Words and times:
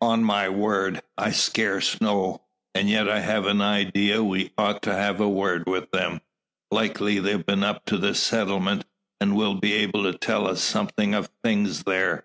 "On 0.00 0.24
my 0.24 0.48
word, 0.48 1.00
I 1.16 1.30
scarce 1.30 2.00
know. 2.00 2.42
And 2.74 2.90
yet 2.90 3.08
I 3.08 3.20
have 3.20 3.46
an 3.46 3.60
idea 3.60 4.20
we 4.20 4.50
ought 4.58 4.82
to 4.82 4.92
have 4.92 5.20
a 5.20 5.28
word 5.28 5.68
with 5.68 5.92
them. 5.92 6.22
Likely 6.72 7.20
they've 7.20 7.46
been 7.46 7.62
up 7.62 7.84
to 7.86 7.96
the 7.96 8.16
settlement 8.16 8.84
and 9.20 9.36
will 9.36 9.54
be 9.54 9.74
able 9.74 10.02
to 10.10 10.18
tell 10.18 10.48
us 10.48 10.60
something 10.60 11.14
of 11.14 11.30
things 11.44 11.84
there. 11.84 12.24